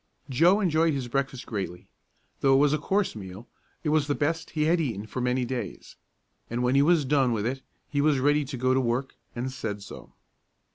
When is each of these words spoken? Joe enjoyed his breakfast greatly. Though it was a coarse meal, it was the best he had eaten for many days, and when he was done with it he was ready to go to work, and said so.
Joe 0.31 0.59
enjoyed 0.59 0.95
his 0.95 1.07
breakfast 1.07 1.45
greatly. 1.45 1.87
Though 2.39 2.55
it 2.55 2.57
was 2.57 2.73
a 2.73 2.79
coarse 2.79 3.15
meal, 3.15 3.47
it 3.83 3.89
was 3.89 4.07
the 4.07 4.15
best 4.15 4.49
he 4.57 4.63
had 4.63 4.81
eaten 4.81 5.05
for 5.05 5.21
many 5.21 5.45
days, 5.45 5.95
and 6.49 6.63
when 6.63 6.73
he 6.73 6.81
was 6.81 7.05
done 7.05 7.33
with 7.33 7.45
it 7.45 7.61
he 7.87 8.01
was 8.01 8.17
ready 8.17 8.43
to 8.45 8.57
go 8.57 8.73
to 8.73 8.81
work, 8.81 9.13
and 9.35 9.51
said 9.51 9.83
so. 9.83 10.11